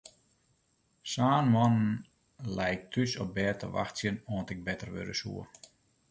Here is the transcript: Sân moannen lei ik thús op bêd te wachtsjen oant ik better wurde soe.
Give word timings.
Sân 1.11 1.43
moannen 1.53 1.91
lei 2.55 2.71
ik 2.75 2.81
thús 2.91 3.11
op 3.23 3.29
bêd 3.35 3.55
te 3.59 3.67
wachtsjen 3.77 4.17
oant 4.33 4.51
ik 4.53 4.59
better 4.67 4.89
wurde 4.95 5.15
soe. 5.21 5.43